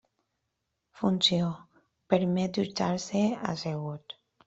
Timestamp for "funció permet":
1.01-2.59